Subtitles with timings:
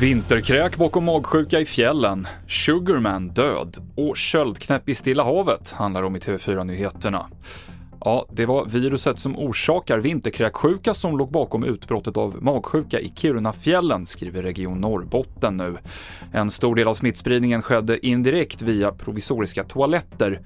[0.00, 6.18] Vinterkräk bakom magsjuka i fjällen, Sugarman död och köldknäpp i Stilla havet handlar om i
[6.18, 7.26] TV4-nyheterna.
[8.04, 14.06] Ja, det var viruset som orsakar vinterkräksjuka som låg bakom utbrottet av magsjuka i Kirunafjällen,
[14.06, 15.76] skriver Region Norrbotten nu.
[16.32, 20.40] En stor del av smittspridningen skedde indirekt via provisoriska toaletter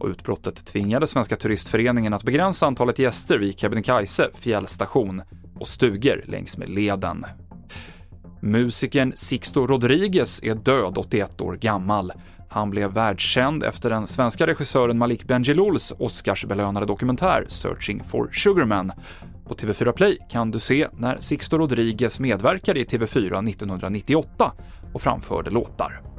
[0.00, 5.22] och utbrottet tvingade Svenska Turistföreningen att begränsa antalet gäster vid Kebnekaise fjällstation
[5.58, 7.26] och stugor längs med leden.
[8.40, 12.12] Musikern Sixto Rodriguez är död, 81 år gammal.
[12.48, 18.92] Han blev världskänd efter den svenska regissören Malik Bendjelouls Oscarsbelönade dokumentär Searching for Sugarman.
[19.48, 24.52] På TV4 Play kan du se när Sixto Rodriguez medverkade i TV4 1998
[24.92, 26.09] och framförde låtar.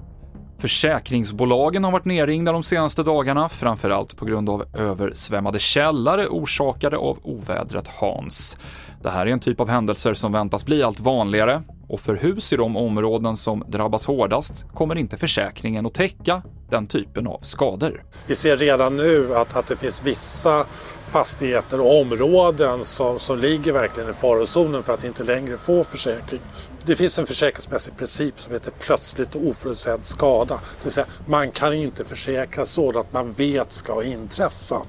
[0.62, 7.20] Försäkringsbolagen har varit nerringda de senaste dagarna, framförallt på grund av översvämmade källare orsakade av
[7.24, 8.58] ovädret Hans.
[9.04, 12.54] Det här är en typ av händelser som väntas bli allt vanligare och för hus
[12.54, 16.42] i de områden som drabbas hårdast kommer inte försäkringen att täcka
[16.72, 18.04] den typen av skador.
[18.28, 20.66] Vi ser redan nu att, att det finns vissa
[21.08, 26.42] fastigheter och områden som, som ligger verkligen i farozonen för att inte längre få försäkring.
[26.86, 30.56] Det finns en försäkringsmässig princip som heter plötsligt och oförutsedd skada.
[30.78, 34.82] Det vill säga man kan inte försäkra sådant man vet ska inträffa.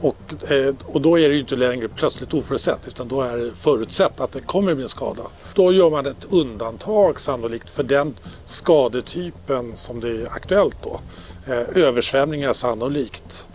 [0.00, 3.52] Och, eh, och då är det ju inte längre plötsligt oförutsett utan då är det
[3.52, 5.22] förutsett att det kommer bli en skada.
[5.54, 11.00] Då gör man ett undantag sannolikt för den skadetypen som det är aktuellt då.
[11.46, 13.48] Eh, översvämningar sannolikt.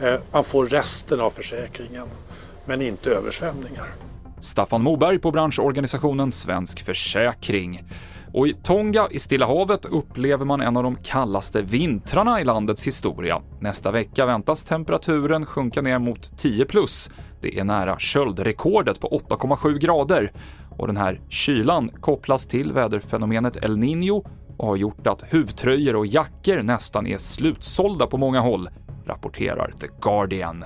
[0.00, 2.06] Eh, man får resten av försäkringen
[2.64, 3.94] men inte översvämningar.
[4.40, 7.84] Staffan Moberg på branschorganisationen Svensk Försäkring.
[8.32, 12.86] Och i Tonga i Stilla havet upplever man en av de kallaste vintrarna i landets
[12.86, 13.42] historia.
[13.60, 17.10] Nästa vecka väntas temperaturen sjunka ner mot 10 plus.
[17.40, 20.32] Det är nära köldrekordet på 8,7 grader.
[20.78, 24.24] Och den här kylan kopplas till väderfenomenet El Niño
[24.56, 28.68] och har gjort att huvtröjor och jackor nästan är slutsålda på många håll,
[29.06, 30.64] rapporterar The Guardian.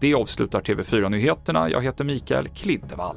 [0.00, 1.70] Det avslutar TV4-nyheterna.
[1.70, 3.16] Jag heter Mikael Klintevall.